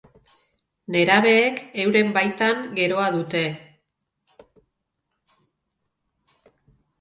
[0.93, 3.43] Nerabeek euren baitan geroa dute.